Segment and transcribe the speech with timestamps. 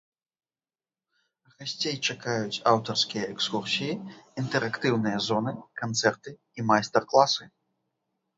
[1.59, 3.99] Гасцей чакаюць аўтарскія экскурсіі,
[4.45, 5.51] інтэрактыўныя зоны,
[5.83, 7.43] канцэрты і майстар-класы.